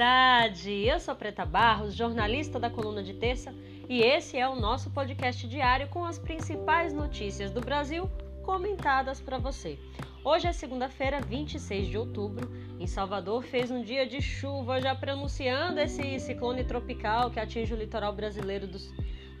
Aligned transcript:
cidade! 0.00 0.86
Eu 0.86 0.98
sou 0.98 1.14
Preta 1.14 1.44
Barros, 1.44 1.94
jornalista 1.94 2.58
da 2.58 2.70
Coluna 2.70 3.02
de 3.02 3.12
Terça, 3.12 3.54
e 3.86 4.00
esse 4.00 4.38
é 4.38 4.48
o 4.48 4.56
nosso 4.56 4.88
podcast 4.88 5.46
diário 5.46 5.88
com 5.88 6.06
as 6.06 6.18
principais 6.18 6.94
notícias 6.94 7.50
do 7.50 7.60
Brasil 7.60 8.10
comentadas 8.42 9.20
para 9.20 9.36
você. 9.36 9.78
Hoje 10.24 10.46
é 10.46 10.54
segunda-feira, 10.54 11.20
26 11.20 11.86
de 11.86 11.98
outubro. 11.98 12.50
Em 12.78 12.86
Salvador 12.86 13.42
fez 13.42 13.70
um 13.70 13.82
dia 13.82 14.06
de 14.06 14.22
chuva, 14.22 14.80
já 14.80 14.94
pronunciando 14.94 15.78
esse 15.78 16.18
ciclone 16.18 16.64
tropical 16.64 17.30
que 17.30 17.38
atinge 17.38 17.74
o 17.74 17.76
litoral 17.76 18.14
brasileiro 18.14 18.66
do, 18.66 18.78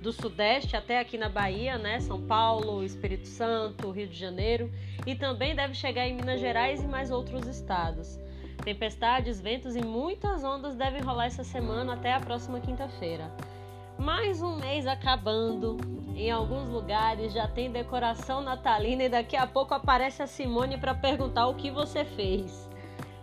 do 0.02 0.12
Sudeste 0.12 0.76
até 0.76 1.00
aqui 1.00 1.16
na 1.16 1.30
Bahia, 1.30 1.78
né? 1.78 2.00
São 2.00 2.20
Paulo, 2.20 2.84
Espírito 2.84 3.28
Santo, 3.28 3.90
Rio 3.90 4.08
de 4.08 4.18
Janeiro, 4.18 4.70
e 5.06 5.14
também 5.14 5.56
deve 5.56 5.72
chegar 5.72 6.06
em 6.06 6.14
Minas 6.14 6.38
Gerais 6.38 6.82
e 6.82 6.86
mais 6.86 7.10
outros 7.10 7.46
estados. 7.46 8.20
Tempestades, 8.62 9.40
ventos 9.40 9.74
e 9.74 9.82
muitas 9.82 10.44
ondas 10.44 10.74
devem 10.74 11.00
rolar 11.00 11.26
essa 11.26 11.42
semana 11.42 11.94
até 11.94 12.12
a 12.12 12.20
próxima 12.20 12.60
quinta-feira. 12.60 13.30
Mais 13.98 14.42
um 14.42 14.56
mês 14.56 14.86
acabando. 14.86 15.78
Em 16.14 16.30
alguns 16.30 16.68
lugares 16.68 17.32
já 17.32 17.48
tem 17.48 17.70
decoração 17.70 18.42
natalina 18.42 19.04
e 19.04 19.08
daqui 19.08 19.34
a 19.34 19.46
pouco 19.46 19.72
aparece 19.72 20.22
a 20.22 20.26
Simone 20.26 20.76
para 20.76 20.94
perguntar 20.94 21.46
o 21.46 21.54
que 21.54 21.70
você 21.70 22.04
fez. 22.04 22.68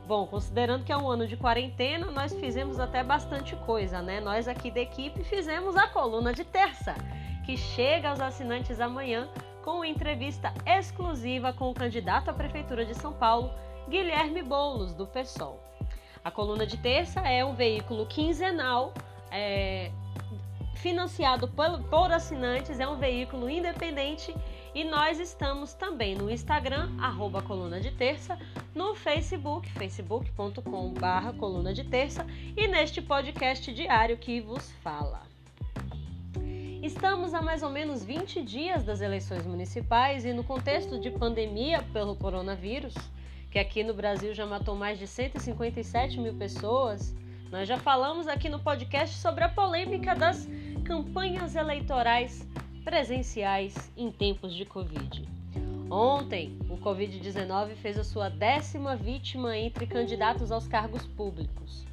Bom, 0.07 0.25
considerando 0.25 0.83
que 0.83 0.91
é 0.91 0.97
um 0.97 1.09
ano 1.09 1.27
de 1.27 1.37
quarentena, 1.37 2.09
nós 2.09 2.33
fizemos 2.33 2.79
até 2.79 3.03
bastante 3.03 3.55
coisa, 3.57 4.01
né? 4.01 4.19
Nós 4.19 4.47
aqui 4.47 4.71
da 4.71 4.79
equipe 4.79 5.23
fizemos 5.23 5.75
a 5.75 5.87
coluna 5.87 6.33
de 6.33 6.43
terça, 6.45 6.95
que 7.45 7.57
chega 7.57 8.09
aos 8.09 8.19
assinantes 8.19 8.79
amanhã 8.79 9.29
com 9.63 9.83
entrevista 9.83 10.53
exclusiva 10.65 11.51
com 11.51 11.69
o 11.69 11.73
candidato 11.73 12.29
à 12.29 12.33
prefeitura 12.33 12.85
de 12.85 12.95
São 12.95 13.11
Paulo, 13.11 13.51
Guilherme 13.89 14.43
Boulos, 14.43 14.93
do 14.93 15.07
PSOL. 15.07 15.59
A 16.23 16.29
coluna 16.29 16.65
de 16.65 16.77
terça 16.77 17.21
é 17.21 17.43
um 17.45 17.55
veículo 17.55 18.05
quinzenal 18.05 18.93
é, 19.31 19.91
financiado 20.75 21.47
por, 21.47 21.81
por, 21.83 22.11
assinantes, 22.11 22.79
é 22.79 22.87
um 22.87 22.97
veículo 22.97 23.49
independente 23.49 24.35
e 24.75 24.83
nós 24.83 25.19
estamos 25.19 25.73
também 25.73 26.15
no 26.15 26.29
Instagram, 26.29 26.89
arroba 26.99 27.41
coluna 27.41 27.79
de 27.79 27.91
terça, 27.91 28.37
no 28.75 28.93
Facebook, 28.93 29.69
facebook.com 29.71 30.93
barra 30.93 31.33
coluna 31.33 31.73
de 31.73 31.83
terça 31.83 32.25
e 32.55 32.67
neste 32.67 33.01
podcast 33.01 33.73
diário 33.73 34.17
que 34.17 34.39
vos 34.41 34.71
fala. 34.83 35.21
Estamos 36.83 37.33
a 37.33 37.41
mais 37.41 37.63
ou 37.63 37.69
menos 37.69 38.05
20 38.05 38.41
dias 38.43 38.83
das 38.83 39.01
eleições 39.01 39.45
municipais 39.45 40.25
e 40.25 40.31
no 40.31 40.43
contexto 40.43 40.99
de 40.99 41.09
pandemia 41.09 41.81
pelo 41.91 42.15
coronavírus, 42.15 42.93
que 43.49 43.59
aqui 43.59 43.83
no 43.83 43.93
Brasil 43.93 44.33
já 44.33 44.45
matou 44.45 44.75
mais 44.75 44.99
de 44.99 45.07
157 45.07 46.19
mil 46.19 46.33
pessoas, 46.33 47.15
nós 47.51 47.67
já 47.67 47.77
falamos 47.77 48.27
aqui 48.27 48.49
no 48.49 48.59
podcast 48.59 49.15
sobre 49.17 49.43
a 49.43 49.49
polêmica 49.49 50.13
das 50.13 50.47
campanhas 50.83 51.55
eleitorais 51.55 52.45
presenciais 52.83 53.91
em 53.95 54.11
tempos 54.11 54.53
de 54.53 54.65
Covid. 54.65 55.27
Ontem, 55.89 56.57
o 56.69 56.77
Covid-19 56.77 57.75
fez 57.75 57.97
a 57.97 58.03
sua 58.03 58.27
décima 58.27 58.95
vítima 58.95 59.57
entre 59.57 59.87
candidatos 59.87 60.51
aos 60.51 60.67
cargos 60.67 61.05
públicos. 61.05 61.85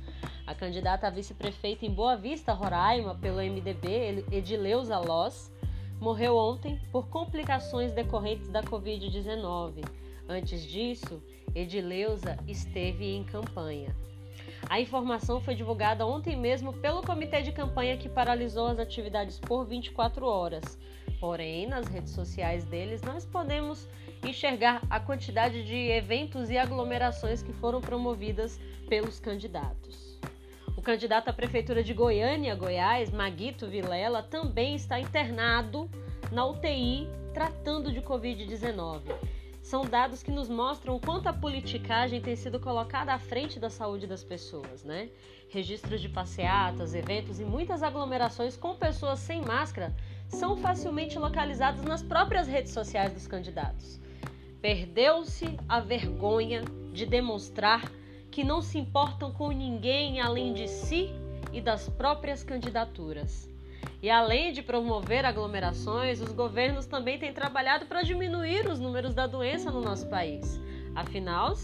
A 0.46 0.54
candidata 0.54 1.06
a 1.06 1.10
vice-prefeita 1.10 1.86
em 1.86 1.90
Boa 1.90 2.16
Vista, 2.16 2.52
Roraima, 2.52 3.14
pelo 3.14 3.38
MDB, 3.38 4.24
Edileuza 4.32 4.98
Loss, 4.98 5.52
morreu 6.00 6.36
ontem 6.36 6.80
por 6.90 7.08
complicações 7.08 7.92
decorrentes 7.92 8.48
da 8.48 8.62
Covid-19. 8.62 9.84
Antes 10.28 10.62
disso, 10.66 11.22
Edileuza 11.54 12.36
esteve 12.48 13.14
em 13.14 13.22
campanha. 13.22 13.94
A 14.68 14.80
informação 14.80 15.40
foi 15.40 15.54
divulgada 15.54 16.04
ontem 16.04 16.36
mesmo 16.36 16.72
pelo 16.72 17.02
comitê 17.02 17.42
de 17.42 17.52
campanha 17.52 17.96
que 17.96 18.08
paralisou 18.08 18.66
as 18.66 18.78
atividades 18.78 19.38
por 19.38 19.64
24 19.64 20.26
horas. 20.26 20.78
Porém, 21.20 21.66
nas 21.66 21.86
redes 21.86 22.12
sociais 22.12 22.64
deles, 22.64 23.02
nós 23.02 23.24
podemos 23.24 23.88
enxergar 24.22 24.82
a 24.90 24.98
quantidade 24.98 25.64
de 25.64 25.76
eventos 25.76 26.50
e 26.50 26.58
aglomerações 26.58 27.42
que 27.42 27.52
foram 27.52 27.80
promovidas 27.80 28.58
pelos 28.88 29.20
candidatos. 29.20 30.18
O 30.76 30.82
candidato 30.82 31.28
à 31.28 31.32
prefeitura 31.32 31.84
de 31.84 31.94
Goiânia, 31.94 32.54
Goiás, 32.54 33.10
Maguito 33.10 33.68
Vilela, 33.68 34.22
também 34.22 34.74
está 34.74 34.98
internado 34.98 35.88
na 36.32 36.44
UTI 36.46 37.08
tratando 37.32 37.92
de 37.92 38.00
Covid-19 38.00 39.33
são 39.64 39.82
dados 39.82 40.22
que 40.22 40.30
nos 40.30 40.46
mostram 40.46 41.00
quanto 41.00 41.26
a 41.26 41.32
politicagem 41.32 42.20
tem 42.20 42.36
sido 42.36 42.60
colocada 42.60 43.14
à 43.14 43.18
frente 43.18 43.58
da 43.58 43.70
saúde 43.70 44.06
das 44.06 44.22
pessoas, 44.22 44.84
né? 44.84 45.08
Registros 45.48 46.02
de 46.02 46.08
passeatas, 46.10 46.94
eventos 46.94 47.40
e 47.40 47.44
muitas 47.44 47.82
aglomerações 47.82 48.58
com 48.58 48.76
pessoas 48.76 49.20
sem 49.20 49.40
máscara 49.40 49.96
são 50.28 50.54
facilmente 50.54 51.18
localizados 51.18 51.82
nas 51.82 52.02
próprias 52.02 52.46
redes 52.46 52.72
sociais 52.72 53.14
dos 53.14 53.26
candidatos. 53.26 53.98
Perdeu-se 54.60 55.58
a 55.66 55.80
vergonha 55.80 56.62
de 56.92 57.06
demonstrar 57.06 57.90
que 58.30 58.44
não 58.44 58.60
se 58.60 58.76
importam 58.76 59.32
com 59.32 59.50
ninguém 59.50 60.20
além 60.20 60.52
de 60.52 60.68
si 60.68 61.08
e 61.54 61.60
das 61.62 61.88
próprias 61.88 62.44
candidaturas. 62.44 63.53
E 64.04 64.10
além 64.10 64.52
de 64.52 64.60
promover 64.60 65.24
aglomerações, 65.24 66.20
os 66.20 66.30
governos 66.30 66.84
também 66.84 67.18
têm 67.18 67.32
trabalhado 67.32 67.86
para 67.86 68.02
diminuir 68.02 68.68
os 68.68 68.78
números 68.78 69.14
da 69.14 69.26
doença 69.26 69.70
no 69.70 69.80
nosso 69.80 70.06
país. 70.10 70.60
Afinal, 70.94 71.54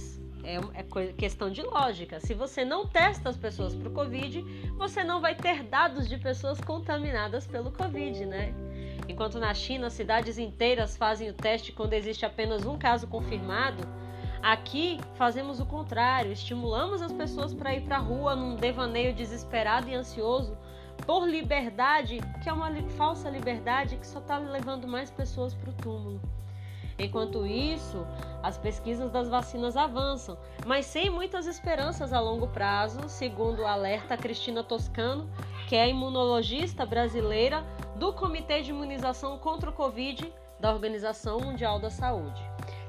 é, 0.43 0.57
é 0.57 1.13
questão 1.13 1.51
de 1.51 1.61
lógica. 1.61 2.19
Se 2.19 2.33
você 2.33 2.65
não 2.65 2.87
testa 2.87 3.29
as 3.29 3.37
pessoas 3.37 3.75
para 3.75 3.91
o 3.91 3.93
Covid, 3.93 4.43
você 4.79 5.05
não 5.05 5.21
vai 5.21 5.35
ter 5.35 5.65
dados 5.65 6.09
de 6.09 6.17
pessoas 6.17 6.59
contaminadas 6.63 7.47
pelo 7.47 7.71
Covid, 7.71 8.25
né? 8.25 8.55
Enquanto 9.07 9.39
na 9.39 9.53
China 9.53 9.91
cidades 9.91 10.39
inteiras 10.39 10.97
fazem 10.97 11.29
o 11.29 11.35
teste 11.35 11.73
quando 11.73 11.93
existe 11.93 12.25
apenas 12.25 12.65
um 12.65 12.79
caso 12.79 13.07
confirmado, 13.07 13.87
aqui 14.43 14.99
fazemos 15.15 15.61
o 15.61 15.67
contrário, 15.67 16.33
estimulamos 16.33 17.03
as 17.03 17.13
pessoas 17.13 17.53
para 17.53 17.75
ir 17.75 17.83
para 17.83 17.97
a 17.97 18.01
rua 18.01 18.35
num 18.35 18.57
devaneio 18.57 19.13
desesperado 19.13 19.91
e 19.91 19.95
ansioso 19.95 20.57
por 21.07 21.29
liberdade, 21.29 22.21
que 22.43 22.49
é 22.49 22.53
uma 22.53 22.71
falsa 22.97 23.29
liberdade 23.29 23.97
que 23.97 24.07
só 24.07 24.19
está 24.19 24.39
levando 24.39 24.87
mais 24.87 25.11
pessoas 25.11 25.55
para 25.55 25.71
o 25.71 25.75
túmulo. 25.75 26.21
Enquanto 26.99 27.47
isso, 27.47 28.07
as 28.43 28.59
pesquisas 28.59 29.11
das 29.11 29.29
vacinas 29.29 29.75
avançam, 29.75 30.37
mas 30.67 30.85
sem 30.85 31.09
muitas 31.09 31.47
esperanças 31.47 32.13
a 32.13 32.21
longo 32.21 32.47
prazo, 32.49 33.09
segundo 33.09 33.65
alerta 33.65 34.19
Cristina 34.19 34.63
Toscano, 34.63 35.27
que 35.67 35.75
é 35.75 35.89
imunologista 35.89 36.85
brasileira 36.85 37.65
do 37.97 38.13
Comitê 38.13 38.61
de 38.61 38.71
Imunização 38.71 39.39
contra 39.39 39.71
o 39.71 39.73
Covid 39.73 40.31
da 40.61 40.73
Organização 40.73 41.41
Mundial 41.41 41.81
da 41.81 41.89
Saúde. 41.89 42.43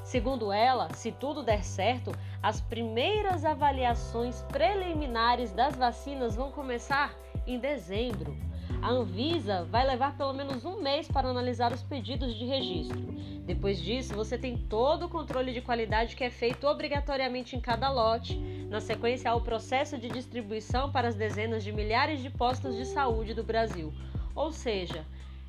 Segundo 0.03 0.51
ela, 0.51 0.89
se 0.93 1.11
tudo 1.13 1.41
der 1.41 1.63
certo, 1.63 2.11
as 2.43 2.59
primeiras 2.59 3.45
avaliações 3.45 4.41
preliminares 4.49 5.53
das 5.53 5.77
vacinas 5.77 6.35
vão 6.35 6.51
começar 6.51 7.13
em 7.53 7.59
dezembro. 7.59 8.35
A 8.81 8.89
Anvisa 8.89 9.63
vai 9.65 9.85
levar 9.85 10.17
pelo 10.17 10.33
menos 10.33 10.65
um 10.65 10.81
mês 10.81 11.07
para 11.07 11.29
analisar 11.29 11.71
os 11.71 11.83
pedidos 11.83 12.33
de 12.35 12.45
registro. 12.45 12.99
Depois 13.45 13.79
disso, 13.81 14.15
você 14.15 14.37
tem 14.37 14.57
todo 14.57 15.05
o 15.05 15.09
controle 15.09 15.53
de 15.53 15.61
qualidade 15.61 16.15
que 16.15 16.23
é 16.23 16.29
feito 16.29 16.65
obrigatoriamente 16.65 17.55
em 17.55 17.59
cada 17.59 17.91
lote. 17.91 18.37
Na 18.69 18.79
sequência, 18.79 19.29
há 19.29 19.35
o 19.35 19.41
processo 19.41 19.97
de 19.97 20.07
distribuição 20.07 20.91
para 20.91 21.07
as 21.07 21.15
dezenas 21.15 21.63
de 21.63 21.71
milhares 21.71 22.21
de 22.21 22.29
postos 22.29 22.75
de 22.75 22.85
saúde 22.85 23.33
do 23.33 23.43
Brasil. 23.43 23.93
Ou 24.33 24.51
seja, 24.51 25.05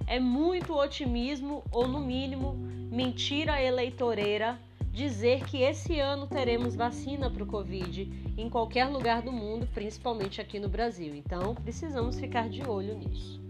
é 0.06 0.18
muito 0.18 0.74
otimismo, 0.76 1.62
ou 1.70 1.86
no 1.86 2.00
mínimo, 2.00 2.54
mentira 2.54 3.62
eleitoreira 3.62 4.58
dizer 4.92 5.44
que 5.46 5.62
esse 5.62 5.98
ano 5.98 6.26
teremos 6.26 6.76
vacina 6.76 7.30
para 7.30 7.42
o 7.42 7.46
Covid 7.46 8.34
em 8.36 8.50
qualquer 8.50 8.84
lugar 8.84 9.22
do 9.22 9.32
mundo, 9.32 9.66
principalmente 9.72 10.40
aqui 10.40 10.60
no 10.60 10.68
Brasil. 10.68 11.14
Então, 11.14 11.54
precisamos 11.54 12.20
ficar 12.20 12.50
de 12.50 12.62
olho 12.62 12.94
nisso. 12.96 13.40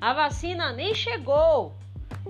A 0.00 0.12
vacina 0.12 0.72
nem 0.72 0.92
chegou, 0.92 1.72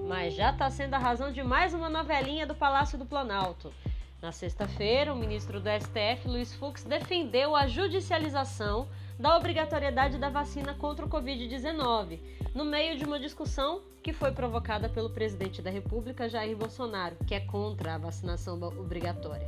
mas 0.07 0.35
já 0.35 0.51
está 0.51 0.69
sendo 0.69 0.95
a 0.95 0.99
razão 0.99 1.33
de 1.33 1.43
mais 1.43 1.73
uma 1.73 1.89
novelinha 1.89 2.47
do 2.47 2.55
Palácio 2.55 2.99
do 2.99 3.07
Planalto. 3.07 3.73
Na 4.21 4.31
sexta-feira, 4.31 5.13
o 5.13 5.17
ministro 5.17 5.59
do 5.59 5.69
STF, 5.69 6.29
Luiz 6.29 6.55
Fux, 6.55 6.85
defendeu 6.85 7.57
a 7.57 7.67
judicialização 7.67 8.87
da 9.19 9.37
obrigatoriedade 9.37 10.19
da 10.19 10.29
vacina 10.29 10.75
contra 10.75 11.05
o 11.05 11.09
Covid-19, 11.09 12.19
no 12.55 12.65
meio 12.65 12.97
de 12.97 13.05
uma 13.05 13.19
discussão 13.19 13.83
que 14.03 14.13
foi 14.13 14.33
provocada 14.33 14.89
pelo 14.89 15.11
presidente 15.11 15.63
da 15.63 15.71
República, 15.71 16.29
Jair 16.29 16.57
Bolsonaro, 16.57 17.17
que 17.27 17.35
é 17.35 17.41
contra 17.41 17.95
a 17.95 17.99
vacinação 17.99 18.61
obrigatória. 18.63 19.47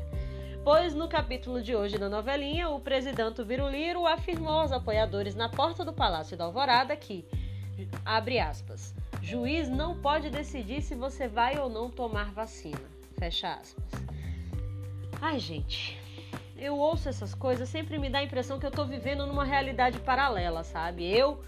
Pois 0.63 0.95
no 0.95 1.09
capítulo 1.09 1.61
de 1.61 1.77
hoje 1.77 1.99
da 1.99 2.09
novelinha, 2.09 2.71
o 2.71 2.81
presidente 2.81 3.43
Viruliro 3.43 4.07
afirmou 4.07 4.61
aos 4.61 4.73
apoiadores 4.73 5.35
na 5.35 5.49
porta 5.49 5.85
do 5.85 5.93
Palácio 5.93 6.37
da 6.37 6.45
Alvorada 6.45 6.97
que, 6.97 7.25
abre 8.05 8.39
aspas, 8.39 8.95
juiz 9.21 9.69
não 9.69 9.99
pode 9.99 10.31
decidir 10.31 10.81
se 10.81 10.95
você 10.95 11.29
vai 11.29 11.59
ou 11.59 11.69
não 11.69 11.91
tomar 11.91 12.33
vacina, 12.33 12.81
fecha 13.19 13.55
aspas. 13.55 13.85
Ai, 15.21 15.39
gente, 15.39 16.01
eu 16.57 16.77
ouço 16.77 17.09
essas 17.09 17.35
coisas, 17.35 17.69
sempre 17.69 17.99
me 17.99 18.09
dá 18.09 18.19
a 18.19 18.25
impressão 18.25 18.59
que 18.59 18.67
eu 18.67 18.71
tô 18.71 18.85
vivendo 18.85 19.27
numa 19.27 19.45
realidade 19.45 19.99
paralela, 20.01 20.65
sabe? 20.65 21.05
Eu 21.05 21.43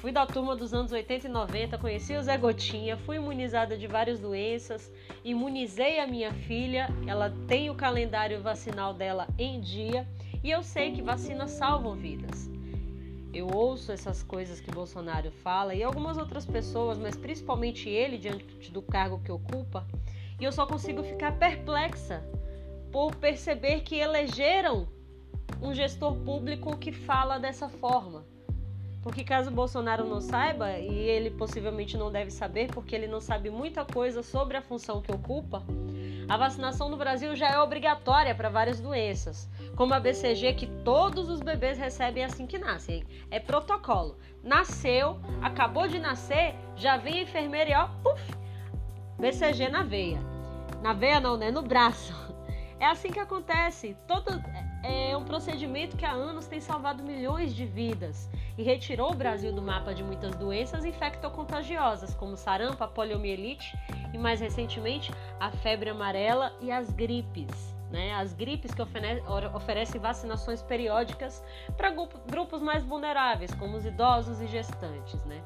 Fui 0.00 0.10
da 0.10 0.24
turma 0.24 0.56
dos 0.56 0.72
anos 0.72 0.92
80 0.92 1.26
e 1.26 1.30
90, 1.30 1.76
conheci 1.76 2.14
o 2.14 2.22
Zé 2.22 2.38
Gotinha, 2.38 2.96
fui 2.96 3.16
imunizada 3.16 3.76
de 3.76 3.86
várias 3.86 4.18
doenças, 4.18 4.90
imunizei 5.22 6.00
a 6.00 6.06
minha 6.06 6.32
filha, 6.32 6.88
ela 7.06 7.30
tem 7.46 7.68
o 7.68 7.74
calendário 7.74 8.40
vacinal 8.40 8.94
dela 8.94 9.28
em 9.38 9.60
dia 9.60 10.08
e 10.42 10.50
eu 10.50 10.62
sei 10.62 10.92
que 10.92 11.02
vacinas 11.02 11.50
salvam 11.50 11.94
vidas. 11.96 12.48
Eu 13.30 13.48
ouço 13.52 13.92
essas 13.92 14.22
coisas 14.22 14.58
que 14.58 14.70
Bolsonaro 14.70 15.30
fala 15.30 15.74
e 15.74 15.82
algumas 15.82 16.16
outras 16.16 16.46
pessoas, 16.46 16.96
mas 16.96 17.14
principalmente 17.14 17.86
ele 17.86 18.16
diante 18.16 18.72
do 18.72 18.80
cargo 18.80 19.20
que 19.22 19.30
ocupa, 19.30 19.86
e 20.40 20.44
eu 20.44 20.50
só 20.50 20.64
consigo 20.66 21.02
ficar 21.02 21.32
perplexa 21.32 22.24
por 22.90 23.14
perceber 23.14 23.80
que 23.80 23.96
elegeram 23.96 24.88
um 25.60 25.74
gestor 25.74 26.14
público 26.16 26.76
que 26.76 26.92
fala 26.92 27.38
dessa 27.38 27.68
forma. 27.68 28.24
Porque 29.02 29.24
caso 29.24 29.50
Bolsonaro 29.50 30.04
não 30.04 30.20
saiba, 30.20 30.78
e 30.78 30.94
ele 30.94 31.30
possivelmente 31.30 31.96
não 31.96 32.12
deve 32.12 32.30
saber, 32.30 32.68
porque 32.68 32.94
ele 32.94 33.06
não 33.06 33.20
sabe 33.20 33.48
muita 33.48 33.84
coisa 33.84 34.22
sobre 34.22 34.56
a 34.58 34.62
função 34.62 35.00
que 35.00 35.10
ocupa, 35.10 35.64
a 36.30 36.36
vacinação 36.36 36.88
no 36.88 36.96
Brasil 36.96 37.34
já 37.34 37.48
é 37.48 37.58
obrigatória 37.58 38.32
para 38.32 38.48
várias 38.48 38.78
doenças, 38.80 39.50
como 39.74 39.94
a 39.94 39.98
BCG 39.98 40.52
que 40.52 40.66
todos 40.84 41.28
os 41.28 41.40
bebês 41.40 41.76
recebem 41.76 42.24
assim 42.24 42.46
que 42.46 42.56
nascem. 42.56 43.02
É 43.32 43.40
protocolo. 43.40 44.16
Nasceu, 44.40 45.18
acabou 45.42 45.88
de 45.88 45.98
nascer, 45.98 46.54
já 46.76 46.96
vem 46.96 47.18
a 47.18 47.22
enfermeira 47.22 47.70
e 47.70 47.74
ó, 47.74 47.88
puf, 48.00 48.22
BCG 49.18 49.70
na 49.70 49.82
veia. 49.82 50.20
Na 50.80 50.92
veia 50.92 51.18
não, 51.18 51.36
né? 51.36 51.50
No 51.50 51.62
braço. 51.62 52.29
É 52.80 52.86
assim 52.86 53.10
que 53.10 53.20
acontece. 53.20 53.94
Todo 54.08 54.42
é 54.82 55.14
um 55.14 55.22
procedimento 55.22 55.98
que 55.98 56.06
há 56.06 56.12
anos 56.12 56.46
tem 56.46 56.62
salvado 56.62 57.02
milhões 57.02 57.54
de 57.54 57.66
vidas 57.66 58.30
e 58.56 58.62
retirou 58.62 59.12
o 59.12 59.14
Brasil 59.14 59.52
do 59.52 59.60
mapa 59.60 59.92
de 59.94 60.02
muitas 60.02 60.34
doenças 60.34 60.86
infectocontagiosas, 60.86 62.14
como 62.14 62.38
sarampo, 62.38 62.82
a 62.82 62.88
poliomielite 62.88 63.78
e, 64.14 64.18
mais 64.18 64.40
recentemente, 64.40 65.12
a 65.38 65.50
febre 65.50 65.90
amarela 65.90 66.56
e 66.62 66.72
as 66.72 66.90
gripes. 66.90 67.76
Né? 67.90 68.14
As 68.14 68.32
gripes 68.32 68.72
que 68.72 68.80
oferecem 69.54 70.00
vacinações 70.00 70.62
periódicas 70.62 71.44
para 71.76 71.90
grupos 72.26 72.62
mais 72.62 72.82
vulneráveis, 72.82 73.52
como 73.52 73.76
os 73.76 73.84
idosos 73.84 74.40
e 74.40 74.46
gestantes. 74.46 75.22
Né? 75.26 75.42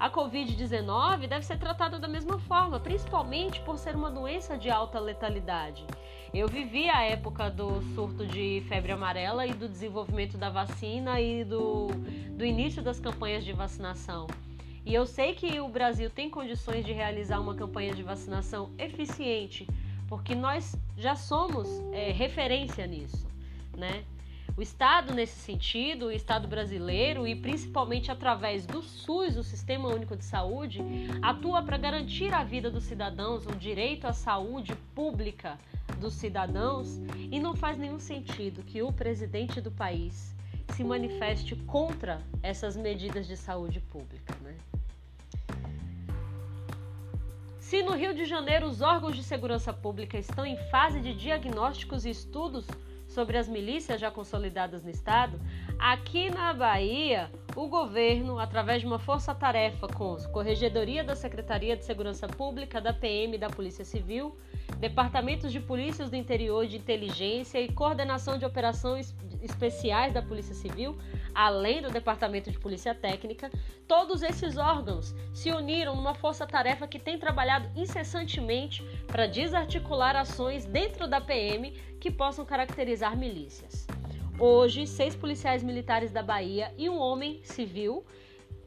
A 0.00 0.08
Covid-19 0.08 1.28
deve 1.28 1.44
ser 1.44 1.58
tratada 1.58 1.98
da 1.98 2.08
mesma 2.08 2.38
forma, 2.38 2.80
principalmente 2.80 3.60
por 3.60 3.76
ser 3.76 3.94
uma 3.94 4.10
doença 4.10 4.56
de 4.56 4.70
alta 4.70 4.98
letalidade. 4.98 5.84
Eu 6.32 6.48
vivi 6.48 6.88
a 6.88 7.02
época 7.02 7.50
do 7.50 7.82
surto 7.94 8.26
de 8.26 8.64
febre 8.66 8.92
amarela 8.92 9.46
e 9.46 9.52
do 9.52 9.68
desenvolvimento 9.68 10.38
da 10.38 10.48
vacina 10.48 11.20
e 11.20 11.44
do, 11.44 11.88
do 12.30 12.46
início 12.46 12.82
das 12.82 12.98
campanhas 12.98 13.44
de 13.44 13.52
vacinação. 13.52 14.26
E 14.86 14.94
eu 14.94 15.04
sei 15.04 15.34
que 15.34 15.60
o 15.60 15.68
Brasil 15.68 16.08
tem 16.08 16.30
condições 16.30 16.82
de 16.82 16.94
realizar 16.94 17.38
uma 17.38 17.54
campanha 17.54 17.94
de 17.94 18.02
vacinação 18.02 18.70
eficiente, 18.78 19.68
porque 20.08 20.34
nós 20.34 20.74
já 20.96 21.14
somos 21.14 21.68
é, 21.92 22.10
referência 22.10 22.86
nisso, 22.86 23.28
né? 23.76 24.02
O 24.60 24.62
Estado, 24.62 25.14
nesse 25.14 25.38
sentido, 25.38 26.08
o 26.08 26.12
Estado 26.12 26.46
brasileiro, 26.46 27.26
e 27.26 27.34
principalmente 27.34 28.10
através 28.10 28.66
do 28.66 28.82
SUS, 28.82 29.38
o 29.38 29.42
Sistema 29.42 29.88
Único 29.88 30.14
de 30.14 30.22
Saúde, 30.22 30.82
atua 31.22 31.62
para 31.62 31.78
garantir 31.78 32.34
a 32.34 32.44
vida 32.44 32.70
dos 32.70 32.84
cidadãos, 32.84 33.46
o 33.46 33.56
direito 33.56 34.06
à 34.06 34.12
saúde 34.12 34.76
pública, 34.94 35.58
dos 35.98 36.12
cidadãos 36.12 37.00
e 37.30 37.40
não 37.40 37.56
faz 37.56 37.78
nenhum 37.78 37.98
sentido 37.98 38.62
que 38.62 38.82
o 38.82 38.92
presidente 38.92 39.62
do 39.62 39.70
país 39.70 40.36
se 40.74 40.84
manifeste 40.84 41.56
contra 41.56 42.20
essas 42.42 42.76
medidas 42.76 43.26
de 43.26 43.38
saúde 43.38 43.80
pública. 43.80 44.36
Né? 44.42 44.58
Se 47.58 47.82
no 47.82 47.96
Rio 47.96 48.12
de 48.12 48.26
Janeiro 48.26 48.66
os 48.66 48.82
órgãos 48.82 49.16
de 49.16 49.24
segurança 49.24 49.72
pública 49.72 50.18
estão 50.18 50.44
em 50.44 50.58
fase 50.70 51.00
de 51.00 51.14
diagnósticos 51.14 52.04
e 52.04 52.10
estudos 52.10 52.66
sobre 53.10 53.36
as 53.36 53.48
milícias 53.48 54.00
já 54.00 54.10
consolidadas 54.10 54.82
no 54.82 54.90
estado, 54.90 55.38
aqui 55.78 56.30
na 56.30 56.52
Bahia, 56.54 57.30
o 57.56 57.66
governo, 57.66 58.38
através 58.38 58.80
de 58.80 58.86
uma 58.86 58.98
força-tarefa 58.98 59.88
com 59.88 60.14
a 60.14 60.28
Corregedoria 60.28 61.02
da 61.02 61.16
Secretaria 61.16 61.76
de 61.76 61.84
Segurança 61.84 62.28
Pública, 62.28 62.80
da 62.80 62.92
PM 62.92 63.34
e 63.34 63.38
da 63.38 63.50
Polícia 63.50 63.84
Civil, 63.84 64.38
departamentos 64.78 65.50
de 65.50 65.58
polícias 65.60 66.08
do 66.08 66.16
interior 66.16 66.66
de 66.66 66.76
inteligência 66.76 67.60
e 67.60 67.72
coordenação 67.72 68.38
de 68.38 68.44
operações 68.44 69.14
especiais 69.42 70.12
da 70.14 70.22
Polícia 70.22 70.54
Civil, 70.54 70.96
além 71.34 71.82
do 71.82 71.90
Departamento 71.90 72.50
de 72.50 72.58
Polícia 72.58 72.94
Técnica, 72.94 73.50
todos 73.86 74.22
esses 74.22 74.56
órgãos 74.56 75.14
se 75.32 75.50
uniram 75.50 75.96
numa 75.96 76.14
força-tarefa 76.14 76.86
que 76.86 76.98
tem 76.98 77.18
trabalhado 77.18 77.68
incessantemente 77.76 78.82
para 79.06 79.26
desarticular 79.26 80.16
ações 80.16 80.64
dentro 80.64 81.06
da 81.06 81.20
PM 81.20 81.72
que 82.00 82.10
possam 82.10 82.44
caracterizar 82.44 83.16
milícias. 83.16 83.86
Hoje, 84.38 84.86
seis 84.86 85.14
policiais 85.14 85.62
militares 85.62 86.10
da 86.10 86.22
Bahia 86.22 86.72
e 86.78 86.88
um 86.88 86.98
homem 86.98 87.40
civil 87.44 88.04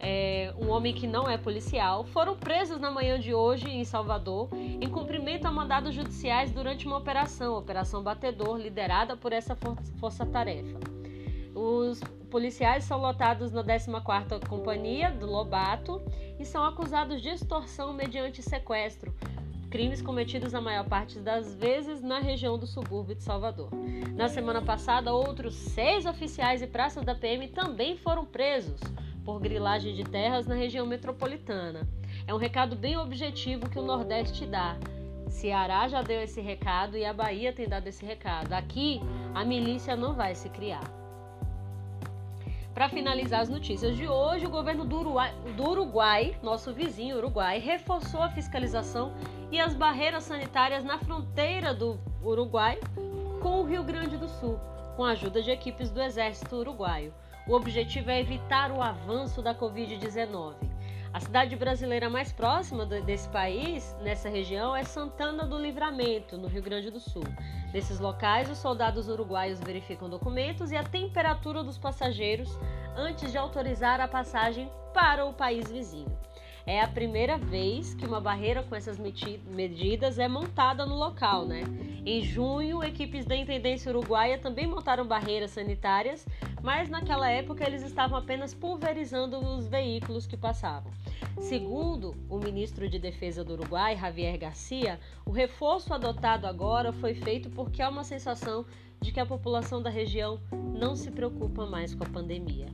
é, 0.05 0.53
um 0.59 0.69
homem 0.69 0.93
que 0.93 1.07
não 1.07 1.29
é 1.29 1.37
policial, 1.37 2.03
foram 2.03 2.35
presos 2.35 2.77
na 2.77 2.91
manhã 2.91 3.17
de 3.17 3.33
hoje 3.33 3.69
em 3.69 3.85
Salvador 3.85 4.49
em 4.53 4.89
cumprimento 4.89 5.45
a 5.45 5.51
mandados 5.51 5.95
judiciais 5.95 6.51
durante 6.51 6.85
uma 6.85 6.97
operação, 6.97 7.57
Operação 7.57 8.03
Batedor, 8.03 8.57
liderada 8.57 9.15
por 9.15 9.31
essa 9.31 9.57
força-tarefa. 10.01 10.77
Os 11.55 12.01
policiais 12.33 12.83
são 12.85 12.99
lotados 12.99 13.51
na 13.51 13.63
14ª 13.63 14.47
Companhia 14.47 15.11
do 15.11 15.27
Lobato 15.27 16.01
e 16.39 16.43
são 16.43 16.65
acusados 16.65 17.21
de 17.21 17.29
extorsão 17.29 17.93
mediante 17.93 18.41
sequestro, 18.41 19.13
crimes 19.69 20.01
cometidos 20.01 20.55
a 20.55 20.59
maior 20.59 20.83
parte 20.89 21.19
das 21.19 21.53
vezes 21.53 22.01
na 22.01 22.17
região 22.17 22.57
do 22.57 22.65
subúrbio 22.65 23.13
de 23.13 23.21
Salvador. 23.21 23.69
Na 24.15 24.27
semana 24.29 24.63
passada, 24.63 25.13
outros 25.13 25.53
seis 25.53 26.07
oficiais 26.07 26.63
e 26.63 26.65
praças 26.65 27.05
da 27.05 27.13
PM 27.13 27.49
também 27.49 27.95
foram 27.97 28.25
presos 28.25 28.81
por 29.23 29.39
grilagem 29.39 29.93
de 29.93 30.03
terras 30.03 30.47
na 30.47 30.55
região 30.55 30.87
metropolitana. 30.87 31.87
É 32.25 32.33
um 32.33 32.37
recado 32.37 32.75
bem 32.75 32.97
objetivo 32.97 33.69
que 33.69 33.77
o 33.77 33.85
Nordeste 33.85 34.47
dá. 34.47 34.75
Ceará 35.29 35.87
já 35.87 36.01
deu 36.01 36.19
esse 36.19 36.41
recado 36.41 36.97
e 36.97 37.05
a 37.05 37.13
Bahia 37.13 37.53
tem 37.53 37.69
dado 37.69 37.85
esse 37.85 38.03
recado. 38.03 38.53
Aqui, 38.53 38.99
a 39.35 39.45
milícia 39.45 39.95
não 39.95 40.15
vai 40.15 40.33
se 40.33 40.49
criar. 40.49 41.02
Para 42.73 42.89
finalizar 42.89 43.41
as 43.41 43.49
notícias 43.49 43.95
de 43.95 44.07
hoje, 44.07 44.47
o 44.47 44.49
governo 44.49 44.83
do 44.83 44.97
Uruguai, 44.97 45.31
do 45.55 45.69
Uruguai, 45.69 46.35
nosso 46.41 46.73
vizinho 46.73 47.17
Uruguai, 47.17 47.59
reforçou 47.59 48.21
a 48.23 48.29
fiscalização 48.29 49.13
e 49.51 49.59
as 49.59 49.75
barreiras 49.75 50.23
sanitárias 50.23 50.83
na 50.83 50.97
fronteira 50.97 51.71
do 51.71 51.99
Uruguai 52.23 52.79
com 53.41 53.61
o 53.61 53.63
Rio 53.63 53.83
Grande 53.83 54.17
do 54.17 54.27
Sul, 54.27 54.59
com 54.95 55.03
a 55.03 55.11
ajuda 55.11 55.43
de 55.43 55.51
equipes 55.51 55.91
do 55.91 56.01
Exército 56.01 56.55
Uruguaio. 56.55 57.13
O 57.47 57.53
objetivo 57.53 58.09
é 58.09 58.19
evitar 58.19 58.71
o 58.71 58.81
avanço 58.81 59.39
da 59.41 59.53
Covid-19. 59.53 60.72
A 61.13 61.19
cidade 61.19 61.55
brasileira 61.55 62.09
mais 62.09 62.31
próxima 62.31 62.87
desse 62.87 63.29
país, 63.29 63.95
nessa 64.01 64.27
região, 64.29 64.75
é 64.75 64.83
Santana 64.83 65.45
do 65.45 65.59
Livramento, 65.59 66.39
no 66.39 66.47
Rio 66.47 66.63
Grande 66.63 66.89
do 66.89 66.99
Sul. 66.99 67.23
Nesses 67.71 67.99
locais, 67.99 68.49
os 68.49 68.57
soldados 68.57 69.07
uruguaios 69.07 69.59
verificam 69.59 70.09
documentos 70.09 70.71
e 70.71 70.75
a 70.75 70.83
temperatura 70.83 71.63
dos 71.63 71.77
passageiros 71.77 72.57
antes 72.97 73.31
de 73.31 73.37
autorizar 73.37 74.01
a 74.01 74.07
passagem 74.07 74.71
para 74.91 75.23
o 75.23 75.33
país 75.33 75.71
vizinho. 75.71 76.11
É 76.65 76.81
a 76.81 76.87
primeira 76.87 77.37
vez 77.37 77.93
que 77.93 78.05
uma 78.07 78.19
barreira 78.19 78.63
com 78.63 78.75
essas 78.75 78.97
medidas 78.97 80.17
é 80.17 80.27
montada 80.27 80.83
no 80.83 80.95
local, 80.95 81.45
né? 81.45 81.61
Em 82.05 82.21
junho, 82.21 82.83
equipes 82.83 83.25
da 83.25 83.35
Intendência 83.35 83.91
Uruguaia 83.91 84.37
também 84.37 84.65
montaram 84.65 85.05
barreiras 85.05 85.51
sanitárias, 85.51 86.25
mas 86.63 86.89
naquela 86.89 87.29
época 87.29 87.67
eles 87.67 87.83
estavam 87.83 88.17
apenas 88.17 88.53
pulverizando 88.53 89.37
os 89.37 89.67
veículos 89.67 90.25
que 90.25 90.37
passavam. 90.37 90.91
Segundo 91.37 92.15
o 92.29 92.37
ministro 92.37 92.87
de 92.87 92.97
Defesa 92.97 93.43
do 93.43 93.53
Uruguai, 93.53 93.97
Javier 93.97 94.37
Garcia, 94.39 94.97
o 95.25 95.31
reforço 95.31 95.93
adotado 95.93 96.47
agora 96.47 96.93
foi 96.93 97.13
feito 97.13 97.49
porque 97.49 97.81
há 97.81 97.89
uma 97.89 98.05
sensação 98.05 98.65
de 99.01 99.11
que 99.11 99.19
a 99.19 99.25
população 99.25 99.81
da 99.81 99.89
região 99.89 100.39
não 100.73 100.95
se 100.95 101.11
preocupa 101.11 101.65
mais 101.65 101.93
com 101.93 102.05
a 102.05 102.09
pandemia. 102.09 102.67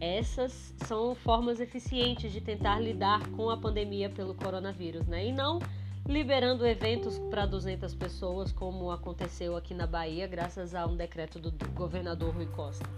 Essas 0.00 0.72
são 0.84 1.14
formas 1.14 1.58
eficientes 1.60 2.32
de 2.32 2.40
tentar 2.40 2.78
lidar 2.78 3.28
com 3.30 3.50
a 3.50 3.56
pandemia 3.56 4.10
pelo 4.10 4.34
coronavírus, 4.34 5.06
né? 5.08 5.26
E 5.26 5.32
não 5.32 5.58
liberando 6.06 6.66
eventos 6.66 7.18
para 7.30 7.46
200 7.46 7.94
pessoas, 7.94 8.52
como 8.52 8.90
aconteceu 8.90 9.56
aqui 9.56 9.74
na 9.74 9.86
Bahia, 9.86 10.26
graças 10.26 10.74
a 10.74 10.86
um 10.86 10.96
decreto 10.96 11.38
do 11.38 11.52
governador 11.74 12.34
Rui 12.34 12.46
Costa. 12.46 12.88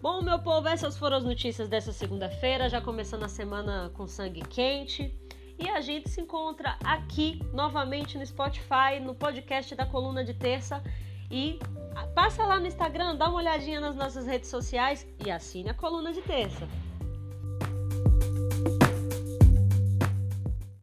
Bom, 0.00 0.20
meu 0.20 0.40
povo, 0.40 0.66
essas 0.66 0.98
foram 0.98 1.18
as 1.18 1.24
notícias 1.24 1.68
dessa 1.68 1.92
segunda-feira, 1.92 2.68
já 2.68 2.80
começando 2.80 3.22
a 3.22 3.28
semana 3.28 3.90
com 3.94 4.06
sangue 4.08 4.40
quente. 4.40 5.14
E 5.56 5.68
a 5.68 5.80
gente 5.80 6.10
se 6.10 6.20
encontra 6.20 6.76
aqui 6.82 7.40
novamente 7.52 8.18
no 8.18 8.26
Spotify, 8.26 8.98
no 9.00 9.14
podcast 9.14 9.76
da 9.76 9.86
Coluna 9.86 10.24
de 10.24 10.34
Terça 10.34 10.82
E 11.30 11.60
passa 12.16 12.44
lá 12.44 12.58
no 12.58 12.66
Instagram, 12.66 13.14
dá 13.14 13.28
uma 13.28 13.38
olhadinha 13.38 13.80
nas 13.80 13.94
nossas 13.94 14.26
redes 14.26 14.50
sociais 14.50 15.06
e 15.24 15.30
assine 15.30 15.70
a 15.70 15.74
coluna 15.74 16.12
de 16.12 16.20
terça. 16.22 16.66